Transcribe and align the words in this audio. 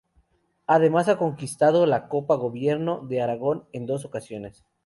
Además 0.65 1.09
ha 1.09 1.19
conquistado 1.19 1.85
la 1.85 2.07
Copa 2.07 2.33
Gobierno 2.33 3.05
de 3.07 3.21
Aragón 3.21 3.67
en 3.71 3.85
dos 3.85 4.03
ocasiones. 4.03 4.65